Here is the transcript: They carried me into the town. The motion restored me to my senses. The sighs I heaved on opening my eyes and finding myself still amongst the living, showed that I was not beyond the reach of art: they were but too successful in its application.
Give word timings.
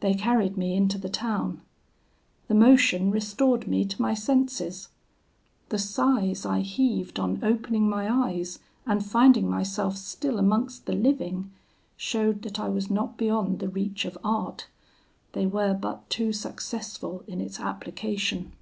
They 0.00 0.14
carried 0.14 0.56
me 0.56 0.72
into 0.74 0.96
the 0.96 1.10
town. 1.10 1.60
The 2.48 2.54
motion 2.54 3.10
restored 3.10 3.68
me 3.68 3.84
to 3.84 4.00
my 4.00 4.14
senses. 4.14 4.88
The 5.68 5.76
sighs 5.78 6.46
I 6.46 6.60
heaved 6.62 7.18
on 7.18 7.44
opening 7.44 7.86
my 7.86 8.10
eyes 8.10 8.60
and 8.86 9.04
finding 9.04 9.50
myself 9.50 9.98
still 9.98 10.38
amongst 10.38 10.86
the 10.86 10.94
living, 10.94 11.50
showed 11.98 12.40
that 12.40 12.58
I 12.58 12.70
was 12.70 12.88
not 12.90 13.18
beyond 13.18 13.58
the 13.58 13.68
reach 13.68 14.06
of 14.06 14.16
art: 14.24 14.66
they 15.32 15.44
were 15.44 15.74
but 15.74 16.08
too 16.08 16.32
successful 16.32 17.22
in 17.26 17.42
its 17.42 17.60
application. 17.60 18.52